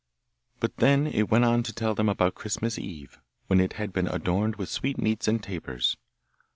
[0.59, 4.07] But then it went on to tell them about Christmas Eve, when it had been
[4.07, 5.95] adorned with sweet meats and tapers.